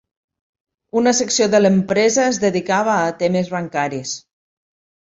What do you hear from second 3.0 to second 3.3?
a